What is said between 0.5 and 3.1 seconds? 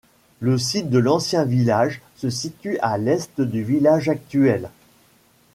site de l'ancien village se situe à